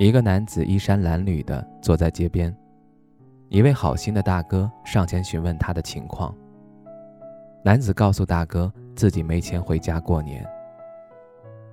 [0.00, 2.56] 一个男子衣衫褴褛地坐在街边，
[3.50, 6.34] 一位好心的大哥上前询问他的情况。
[7.62, 10.42] 男子告诉大哥自己没钱回家过年。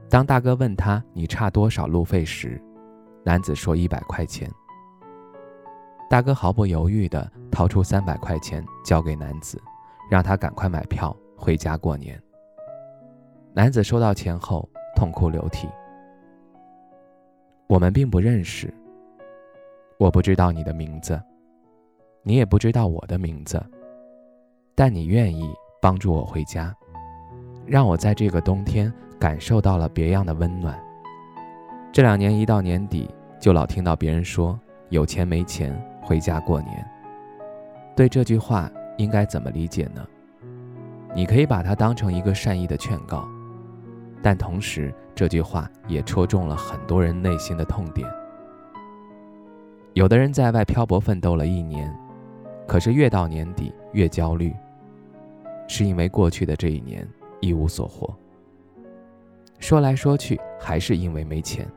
[0.09, 2.61] 当大哥问他你差多少路费时，
[3.23, 4.51] 男子说一百块钱。
[6.09, 9.57] 大哥毫不犹豫地掏出三百块钱交给男子，
[10.11, 12.21] 让他赶快买票回家过年。
[13.53, 15.69] 男子收到钱后痛哭流涕。
[17.67, 18.73] 我们并不认识，
[19.97, 21.21] 我不知道你的名字，
[22.23, 23.61] 你也不知道我的名字，
[24.73, 26.73] 但你愿意帮助我回家，
[27.65, 30.81] 让我在这个冬天感受到了别样的温暖。
[31.91, 36.89] 这两年一到年底，就老听到别人说有钱没钱回家过年。
[37.97, 40.07] 对这句话应该怎么理解呢？
[41.13, 43.27] 你可以把它当成一个善意的劝告。
[44.21, 48.07] 但同时，这句话也戳中了很多人内心的痛点。
[49.93, 51.95] 有的人在外漂泊奋斗了一年，
[52.67, 54.53] 可是越到年底越焦虑，
[55.67, 57.07] 是因为过去的这一年
[57.39, 58.13] 一无所获。
[59.59, 61.67] 说来说去，还是因为没钱。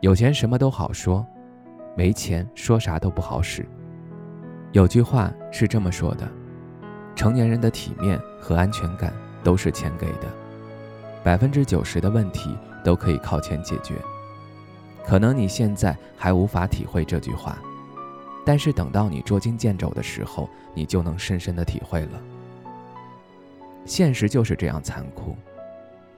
[0.00, 1.24] 有钱什么都好说，
[1.96, 3.64] 没钱说啥都不好使。
[4.72, 6.28] 有句话是这么说的：
[7.14, 10.28] 成年人的体面和安全感都是钱给的。
[11.24, 13.94] 百分之九十的问题都可以靠钱解决，
[15.06, 17.58] 可能你现在还无法体会这句话，
[18.44, 22.20] 但是等到你捉襟见肘的时候，你就能深深的体会了。
[23.86, 25.34] 现实就是这样残酷，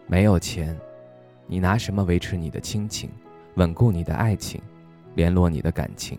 [0.09, 0.77] 没有钱，
[1.47, 3.09] 你拿什么维持你的亲情，
[3.55, 4.61] 稳固你的爱情，
[5.15, 6.19] 联络你的感情？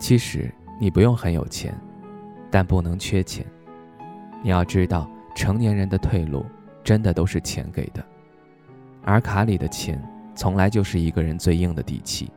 [0.00, 1.72] 其实你不用很有钱，
[2.50, 3.46] 但不能缺钱。
[4.42, 6.44] 你要知道，成年人的退路。
[6.84, 8.04] 真的都是钱给的，
[9.04, 10.02] 而卡里的钱
[10.34, 12.30] 从来就是一个人最硬的底气。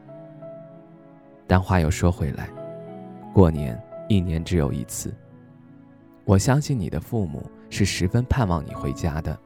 [1.47, 2.49] 但话又说回来，
[3.33, 5.13] 过年一年只有一次，
[6.23, 9.37] 我相信你的父母是十分盼望你回家的。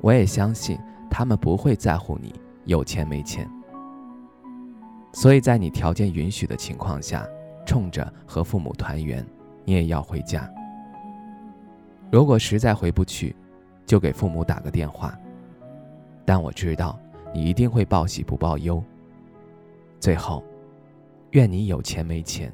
[0.00, 0.78] 我也相信
[1.10, 2.34] 他们不会在乎你
[2.64, 3.48] 有钱没钱，
[5.12, 7.26] 所以在你条件允许的情况下，
[7.66, 9.24] 冲着和父母团圆，
[9.64, 10.50] 你也要回家。
[12.10, 13.36] 如果实在回不去，
[13.90, 15.18] 就给父母打个电话，
[16.24, 16.96] 但我知道
[17.34, 18.80] 你一定会报喜不报忧。
[19.98, 20.44] 最后，
[21.32, 22.52] 愿你有钱没钱，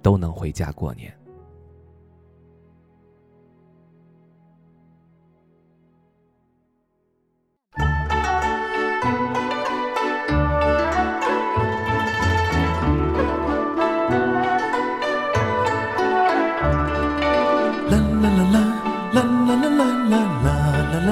[0.00, 1.14] 都能回家过年。
[17.90, 18.58] 啦啦啦
[19.12, 19.49] 啦啦